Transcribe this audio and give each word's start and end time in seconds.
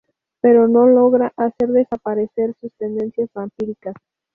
Pero 0.41 0.67
no 0.67 0.87
logra 0.87 1.31
hacer 1.37 1.69
desaparecer 1.69 2.55
sus 2.59 2.73
tendencias 2.73 3.29
vampíricas. 3.35 3.93